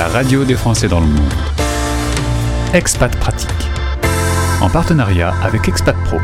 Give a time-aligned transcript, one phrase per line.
[0.00, 1.32] la radio des Français dans le monde.
[2.72, 3.50] Expat Pratique.
[4.62, 6.16] En partenariat avec Expat Pro.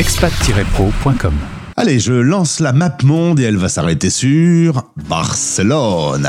[0.00, 1.34] expat-pro.com.
[1.76, 6.28] Allez, je lance la map monde et elle va s'arrêter sur Barcelone.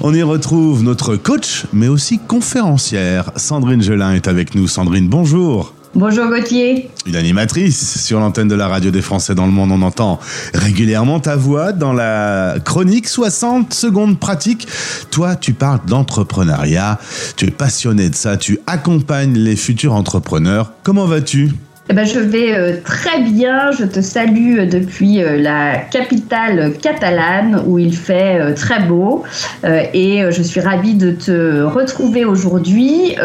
[0.00, 3.30] On y retrouve notre coach, mais aussi conférencière.
[3.36, 4.68] Sandrine Gelin est avec nous.
[4.68, 5.74] Sandrine, bonjour.
[5.94, 6.88] Bonjour Gauthier.
[7.04, 9.72] Une animatrice sur l'antenne de la radio des Français dans le monde.
[9.72, 10.18] On entend
[10.54, 14.66] régulièrement ta voix dans la chronique 60 secondes pratiques.
[15.10, 16.98] Toi, tu parles d'entrepreneuriat.
[17.36, 18.38] Tu es passionné de ça.
[18.38, 20.72] Tu accompagnes les futurs entrepreneurs.
[20.82, 21.52] Comment vas-tu?
[21.92, 23.70] Eh ben, je vais euh, très bien.
[23.70, 29.24] Je te salue euh, depuis euh, la capitale catalane où il fait très beau.
[29.62, 33.16] et je suis ravie de te retrouver aujourd'hui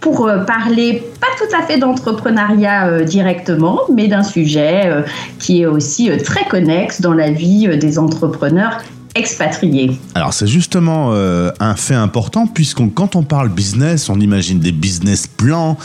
[0.00, 4.90] pour parler pas tout à fait d'entrepreneuriat directement, mais d'un sujet
[5.38, 8.82] qui est aussi très connexe dans la vie des entrepreneurs
[9.14, 9.98] expatriés.
[10.14, 14.72] Alors c'est justement euh, un fait important puisqu'on quand on parle business, on imagine des
[14.72, 15.78] business plans,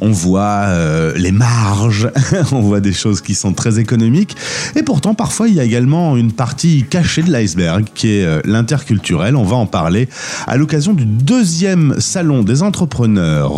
[0.00, 2.10] on voit euh, les marges,
[2.52, 4.36] on voit des choses qui sont très économiques
[4.76, 8.40] et pourtant parfois il y a également une partie cachée de l'iceberg qui est euh,
[8.44, 9.36] l'interculturel.
[9.36, 10.08] On va en parler
[10.46, 13.52] à l'occasion du deuxième salon des entrepreneurs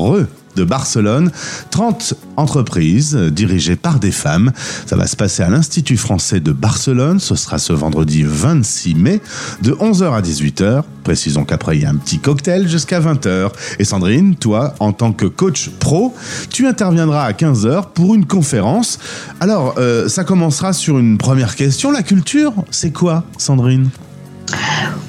[0.58, 1.30] de Barcelone.
[1.70, 4.52] 30 entreprises dirigées par des femmes.
[4.86, 7.20] Ça va se passer à l'Institut français de Barcelone.
[7.20, 9.20] Ce sera ce vendredi 26 mai
[9.62, 10.82] de 11h à 18h.
[11.04, 13.50] Précisons qu'après, il y a un petit cocktail jusqu'à 20h.
[13.78, 16.14] Et Sandrine, toi, en tant que coach pro,
[16.50, 18.98] tu interviendras à 15h pour une conférence.
[19.40, 21.90] Alors, euh, ça commencera sur une première question.
[21.90, 23.88] La culture, c'est quoi, Sandrine?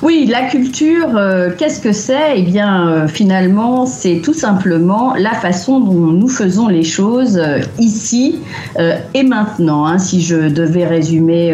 [0.01, 2.37] Oui, la culture, euh, qu'est-ce que c'est?
[2.37, 7.59] Eh bien, euh, finalement, c'est tout simplement la façon dont nous faisons les choses euh,
[7.79, 8.39] ici
[9.13, 11.53] et maintenant, hein, si je devais résumer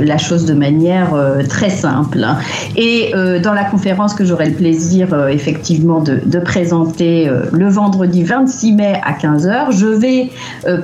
[0.00, 1.14] la chose de manière
[1.48, 2.24] très simple.
[2.24, 2.38] Hein.
[2.76, 3.12] Et
[3.42, 9.00] dans la conférence que j'aurai le plaisir effectivement de, de présenter le vendredi 26 mai
[9.04, 10.30] à 15h, je vais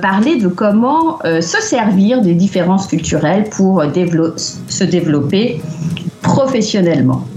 [0.01, 5.61] parler de comment se servir des différences culturelles pour se développer
[6.23, 7.27] professionnellement.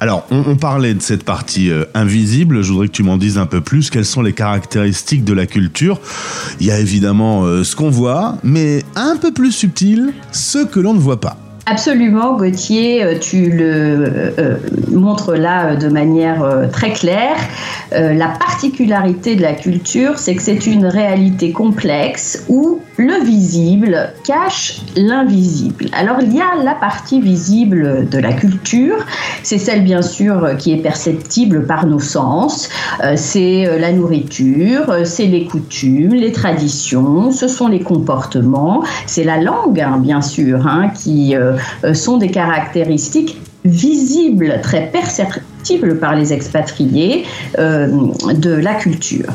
[0.00, 2.62] Alors, on, parlait de cette partie euh, invisible.
[2.62, 3.88] Je voudrais que tu m'en dises un peu plus.
[3.88, 6.00] Quelles sont les caractéristiques de la culture?
[6.60, 10.80] Il y a évidemment euh, ce qu'on voit, mais un peu plus subtil, ce que
[10.80, 11.38] l'on ne voit pas.
[11.68, 14.56] Absolument, Gauthier, euh, tu le euh, euh,
[14.92, 17.36] montres là de manière très claire.
[17.90, 24.80] la particularité de la culture, c'est que c'est une réalité complexe où le visible cache
[24.96, 25.86] l'invisible.
[25.92, 28.96] Alors il y a la partie visible de la culture,
[29.42, 32.68] c'est celle bien sûr qui est perceptible par nos sens,
[33.14, 39.80] c'est la nourriture, c'est les coutumes, les traditions, ce sont les comportements, c'est la langue
[39.80, 41.34] hein, bien sûr hein, qui
[41.94, 47.24] sont des caractéristiques visibles, très perceptibles par les expatriés
[47.58, 47.88] euh,
[48.34, 49.32] de la culture.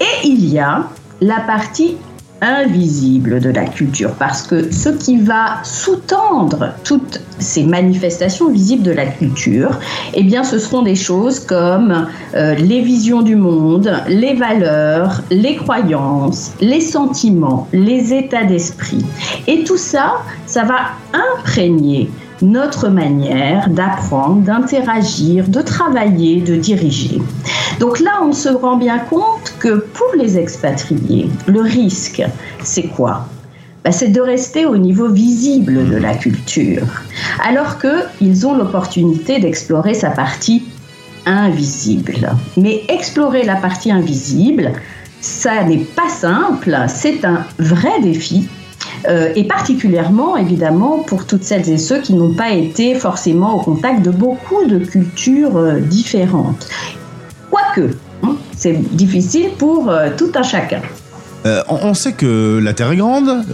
[0.00, 0.88] Et il y a
[1.20, 1.96] la partie
[2.42, 8.90] invisible de la culture, parce que ce qui va sous-tendre toutes ces manifestations visibles de
[8.90, 9.78] la culture,
[10.14, 15.56] eh bien, ce seront des choses comme euh, les visions du monde, les valeurs, les
[15.56, 19.04] croyances, les sentiments, les états d'esprit.
[19.46, 20.16] Et tout ça,
[20.46, 20.80] ça va
[21.12, 22.10] imprégner
[22.42, 27.20] notre manière d'apprendre, d'interagir, de travailler, de diriger.
[27.80, 32.22] Donc là, on se rend bien compte que pour les expatriés, le risque,
[32.62, 33.26] c'est quoi?
[33.84, 36.86] Bah, c'est de rester au niveau visible de la culture,
[37.44, 40.62] alors qu'ils ont l'opportunité d'explorer sa partie
[41.26, 42.30] invisible.
[42.56, 44.72] Mais explorer la partie invisible,
[45.20, 48.48] ça n'est pas simple, c'est un vrai défi
[49.34, 54.02] et particulièrement évidemment pour toutes celles et ceux qui n'ont pas été forcément au contact
[54.02, 56.68] de beaucoup de cultures euh, différentes.
[57.50, 60.82] Quoique, hein, c'est difficile pour euh, tout un chacun.
[61.68, 63.44] on sait que la Terre est grande,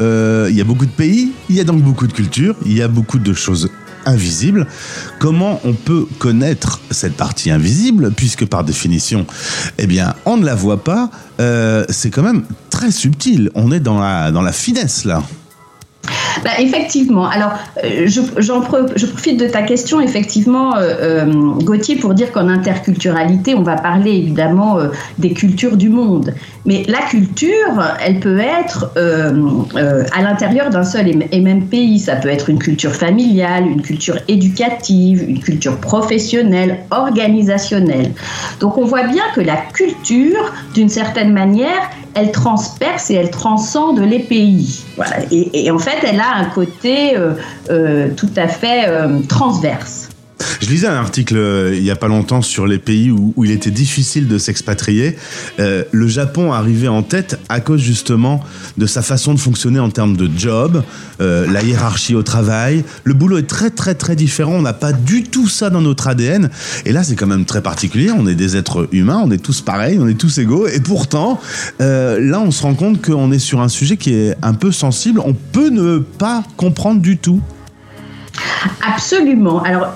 [0.50, 2.82] il y a beaucoup de pays, il y a donc beaucoup de cultures, il y
[2.82, 3.70] a beaucoup de choses
[4.08, 4.66] invisible.
[5.18, 9.26] Comment on peut connaître cette partie invisible, puisque par définition,
[9.78, 11.10] eh bien, on ne la voit pas.
[11.40, 13.50] Euh, c'est quand même très subtil.
[13.54, 15.22] On est dans la, dans la finesse là.
[16.44, 17.26] Bah, effectivement.
[17.26, 17.52] Alors,
[17.84, 23.62] euh, je, profite de ta question, effectivement, euh, euh, Gauthier, pour dire qu'en interculturalité, on
[23.62, 24.78] va parler évidemment
[25.18, 26.34] des cultures du monde.
[26.68, 31.98] Mais la culture, elle peut être à l'intérieur d'un seul et même pays.
[31.98, 38.12] Ça peut être une culture familiale, une culture éducative, une culture professionnelle, organisationnelle.
[38.60, 44.00] Donc, on voit bien que la culture, d'une certaine manière, elle transperce et elle transcende
[44.00, 44.84] les pays.
[45.30, 47.34] Et, en fait, elle a un côté euh,
[47.70, 50.07] euh, tout à fait euh, transverse.
[50.60, 53.50] Je lisais un article euh, il y a pas longtemps sur les pays où, il
[53.50, 55.16] était difficile de s'expatrier.
[55.60, 58.42] Euh, le Japon arrivait en tête à cause justement
[58.76, 60.82] de sa façon de fonctionner en termes de job,
[61.20, 62.84] euh, la hiérarchie au travail.
[63.04, 64.52] Le boulot est très très très différent.
[64.52, 66.50] On n'a pas du tout ça dans notre ADN.
[66.84, 68.10] Et là, c'est quand même très particulier.
[68.10, 70.66] On est des êtres humains, on est tous pareils, on est tous égaux.
[70.66, 71.40] Et pourtant,
[71.78, 75.20] là, on se rend compte qu'on est sur un sujet qui est un peu sensible.
[75.24, 77.40] On peut ne pas comprendre du tout.
[78.82, 79.62] Absolument.
[79.62, 79.92] Alors,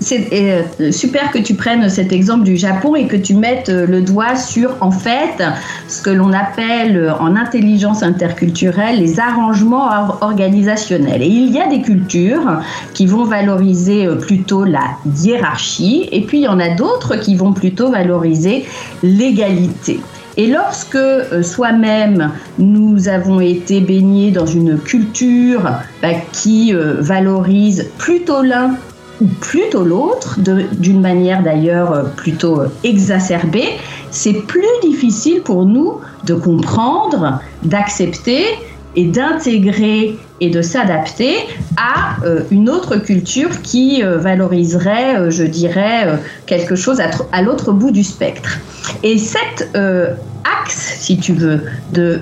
[0.00, 3.86] c'est euh, super que tu prennes cet exemple du Japon et que tu mettes euh,
[3.86, 5.42] le doigt sur, en fait,
[5.88, 9.88] ce que l'on appelle euh, en intelligence interculturelle les arrangements
[10.20, 11.22] organisationnels.
[11.22, 12.60] Et il y a des cultures
[12.94, 14.84] qui vont valoriser plutôt la
[15.16, 18.64] hiérarchie et puis il y en a d'autres qui vont plutôt valoriser
[19.02, 20.00] l'égalité.
[20.36, 20.98] Et lorsque
[21.42, 25.62] soi-même nous avons été baignés dans une culture
[26.02, 28.76] bah, qui valorise plutôt l'un
[29.20, 33.68] ou plutôt l'autre, d'une manière d'ailleurs euh, plutôt euh, exacerbée,
[34.10, 38.44] c'est plus difficile pour nous de comprendre, d'accepter
[38.94, 41.34] et d'intégrer et de s'adapter
[41.76, 47.00] à euh, une autre culture qui valoriserait, je dirais, quelque chose
[47.32, 48.58] à, l'autre bout du spectre.
[49.02, 51.60] Et cet axe, si tu veux,
[51.92, 52.20] de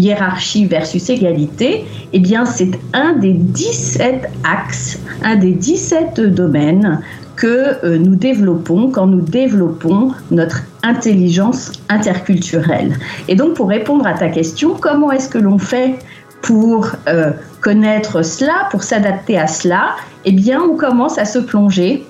[0.00, 7.00] hiérarchie versus égalité, eh bien, c'est un des 17 axes, un des 17 domaines
[7.40, 12.96] que euh, nous développons quand nous développons notre intelligence interculturelle.
[13.28, 15.98] Et donc, pour répondre à ta question, comment est-ce que l'on fait
[16.42, 17.30] pour euh,
[17.62, 19.96] connaître cela, pour s'adapter à cela?
[20.26, 22.04] Eh bien, on commence à se plonger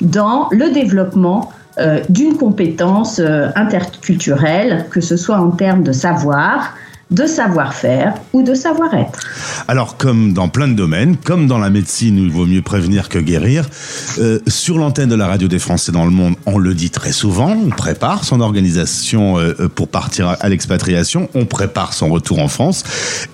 [0.00, 3.20] dans le développement euh, d'une compétence
[3.56, 6.74] interculturelle, que ce soit en termes de savoir,
[7.10, 9.20] de savoir-faire ou de savoir-être.
[9.68, 13.08] Alors, comme dans plein de domaines, comme dans la médecine où il vaut mieux prévenir
[13.08, 13.68] que guérir,
[14.18, 17.12] euh, sur l'antenne de la radio des Français dans le monde, on le dit très
[17.12, 22.40] souvent, on prépare son organisation euh, euh, pour partir à l'expatriation, on prépare son retour
[22.40, 22.82] en France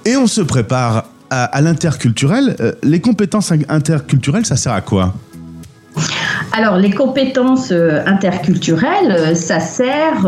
[0.04, 2.76] et on se prépare à, l'interculturel.
[2.82, 5.14] les compétences interculturelles, ça sert à quoi?
[6.52, 10.26] Alors, les compétences interculturelles, ça sert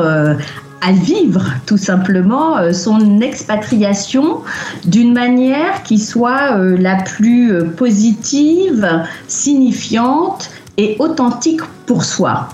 [0.85, 4.41] à vivre tout simplement euh, son expatriation
[4.85, 8.87] d'une manière qui soit euh, la plus euh, positive,
[9.27, 12.49] signifiante et authentique pour soi.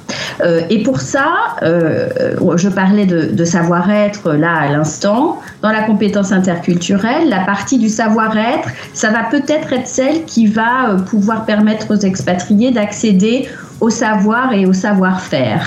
[0.69, 7.41] et pour ça, je parlais de, savoir-être là à l'instant, dans la compétence interculturelle, la
[7.47, 13.49] partie du savoir-être, ça va peut-être être celle qui va pouvoir permettre aux expatriés d'accéder
[13.81, 15.67] au savoir et au savoir-faire.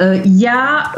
[0.00, 0.90] Il y a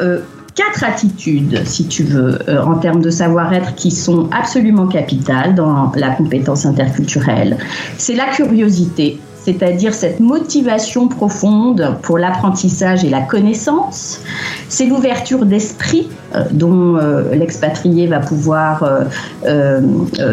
[0.56, 5.92] quatre attitudes, si tu veux, euh, en termes de savoir-être qui sont absolument capitales dans
[5.94, 7.58] la compétence interculturelle.
[7.98, 14.20] C'est la curiosité, c'est-à-dire cette motivation profonde pour l'apprentissage et la connaissance.
[14.68, 18.82] C'est l'ouverture d'esprit euh, dont euh, l'expatrié va pouvoir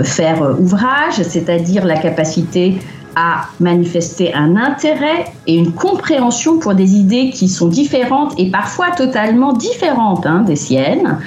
[0.04, 2.80] faire ouvrage, c'est-à-dire la capacité
[3.15, 8.92] à manifester un intérêt et une compréhension pour des idées qui sont différentes et parfois
[8.92, 11.19] totalement différentes hein, des siennes,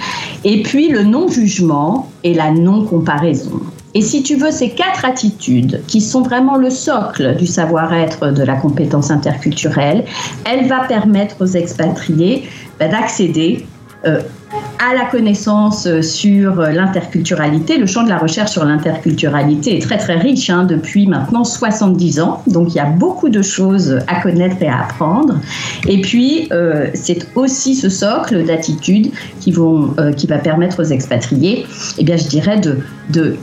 [0.44, 3.60] et puis le non-jugement et la non-comparaison.
[3.94, 8.42] Et si tu veux, ces quatre attitudes, qui sont vraiment le socle du savoir-être de
[8.42, 10.04] la compétence interculturelle,
[10.44, 12.46] elle va permettre aux expatriés
[12.78, 13.64] bah, d'accéder
[14.04, 14.20] euh,
[14.78, 17.78] à la connaissance euh, sur euh, l'interculturalité.
[17.78, 22.20] Le champ de la recherche sur l'interculturalité est très très riche hein, depuis maintenant 70
[22.20, 25.40] ans, donc il y a beaucoup de choses à connaître et à apprendre.
[25.88, 29.54] Et puis euh, c'est aussi ce socle d'attitudes qui,
[30.16, 31.66] qui va permettre aux expatriés,
[31.98, 32.78] eh bien je dirais de,
[33.10, 33.36] de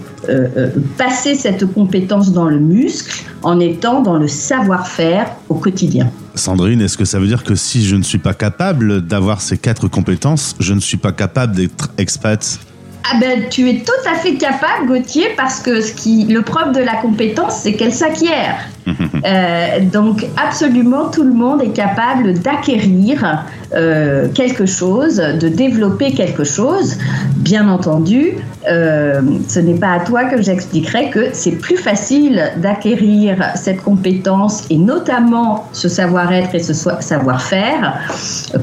[0.98, 6.10] passer cette compétence dans le muscle en étant dans le savoir-faire au quotidien.
[6.36, 9.58] Sandrine, est-ce que ça veut dire que si je ne suis pas capable d'avoir ces
[9.58, 12.60] quatre compétences, je ne suis pas capable d'être expat
[13.06, 16.72] ah ben, tu es tout à fait capable, Gauthier, parce que ce qui, le propre
[16.72, 18.58] de la compétence, c'est qu'elle s'acquiert.
[19.26, 26.44] Euh, donc, absolument, tout le monde est capable d'acquérir euh, quelque chose, de développer quelque
[26.44, 26.98] chose.
[27.44, 28.36] Bien entendu,
[28.70, 34.64] euh, ce n'est pas à toi que j'expliquerai que c'est plus facile d'acquérir cette compétence
[34.70, 38.00] et notamment ce savoir-être et ce savoir-faire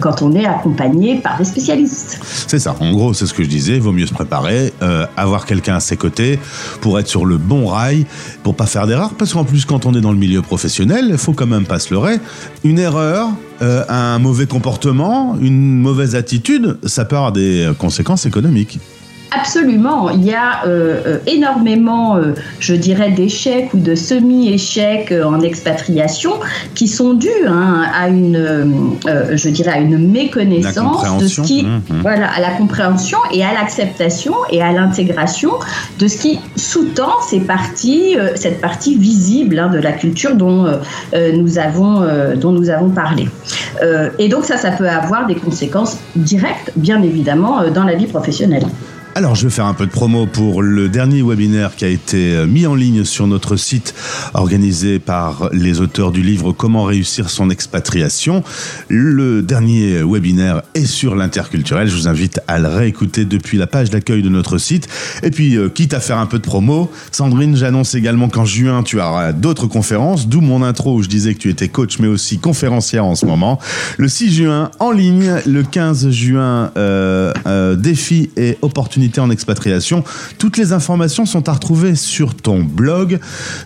[0.01, 2.21] quand on est accompagné par des spécialistes.
[2.25, 2.75] C'est ça.
[2.81, 3.79] En gros, c'est ce que je disais.
[3.79, 4.73] Vaut mieux se préparer,
[5.15, 6.39] avoir quelqu'un à ses côtés
[6.81, 8.07] pour être sur le bon rail,
[8.43, 9.11] pour pas faire d'erreur.
[9.19, 11.81] Parce qu'en plus, quand on est dans le milieu professionnel, il faut quand même pas
[11.81, 12.19] se leurrer.
[12.65, 13.29] Une erreur,
[13.63, 18.79] euh, un mauvais comportement, une mauvaise attitude, ça peut avoir des conséquences économiques.
[19.33, 20.11] Absolument.
[20.11, 26.33] Il y a euh, euh, énormément, euh, je dirais, d'échecs ou de semi-échecs en expatriation
[26.75, 28.97] qui sont dus hein, à une,
[29.33, 32.01] je dirais, à une méconnaissance de ce qui, mmh, mmh.
[32.03, 35.53] voilà, à la compréhension et à l'acceptation et à l'intégration
[35.99, 40.67] de ce qui sous-tend ces parties, cette partie visible hein, de la culture dont
[41.13, 42.05] nous avons,
[42.37, 43.29] dont nous avons parlé.
[44.19, 48.67] et donc ça, ça peut avoir des conséquences directes, bien évidemment, dans la vie professionnelle.
[49.17, 52.37] Alors, je vais faire un peu de promo pour le dernier webinaire qui a été
[52.37, 53.93] euh, mis en ligne sur notre site,
[54.35, 58.45] organisé par les auteurs du livre Comment réussir son expatriation.
[58.89, 61.89] Le dernier webinaire est sur l'interculturel.
[61.89, 64.87] Je vous invite à le réécouter depuis la page d'accueil de notre site.
[65.25, 68.85] Et puis, euh, quitte à faire un peu de promo, Sandrine, j'annonce également qu'en juin,
[68.85, 72.09] tu auras d'autres conférences, d'où mon intro où je disais que tu étais coach, mais
[72.09, 73.59] aussi conférencière en ce moment.
[73.99, 75.35] Le 6 juin, en ligne.
[75.47, 80.05] Le 15 juin, euh, euh, défi et opportunité en expatriation.
[80.39, 83.19] Toutes les informations sont à retrouver sur ton blog.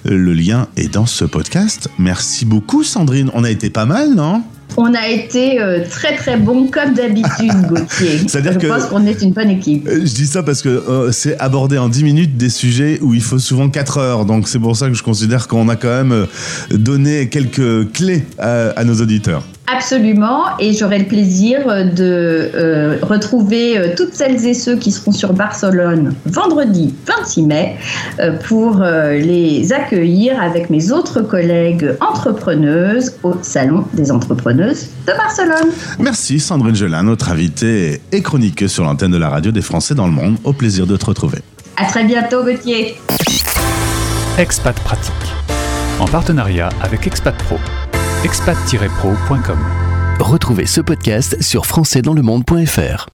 [0.05, 1.89] Le lien est dans ce podcast.
[1.99, 3.31] Merci beaucoup Sandrine.
[3.35, 4.43] On a été pas mal, non?
[4.77, 8.19] On a été euh, très très bon comme d'habitude, Gauthier.
[8.27, 9.87] C'est-à-dire je pense qu'on est une bonne équipe.
[9.87, 13.15] Euh, je dis ça parce que euh, c'est aborder en 10 minutes des sujets où
[13.15, 14.25] il faut souvent 4 heures.
[14.25, 16.27] Donc c'est pour ça que je considère qu'on a quand même
[16.71, 19.45] donné quelques clés à nos auditeurs.
[19.67, 25.13] Absolument, et j'aurai le plaisir de euh, retrouver euh, toutes celles et ceux qui seront
[25.13, 27.77] sur Barcelone vendredi 26 mai
[28.21, 35.73] euh, pour les accueillir avec mes autres collègues entrepreneuses au Salon des entrepreneuses de Barcelone.
[35.99, 40.07] Merci Sandrine Gelin, notre invitée et chroniqueuse sur l'antenne de la radio des Français dans
[40.07, 40.37] le monde.
[40.45, 41.39] Au plaisir de te retrouver.
[41.77, 42.97] À très bientôt Gauthier.
[44.37, 45.15] Expat Pratique,
[46.01, 47.57] en partenariat avec Expat Pro
[48.25, 49.59] expat-pro.com.
[50.21, 53.09] Retrouvez ce podcast sur françaisdanslemonde.fr.